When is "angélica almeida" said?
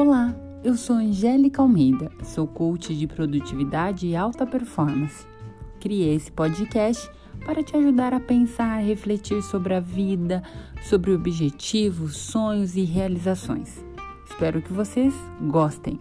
0.94-2.08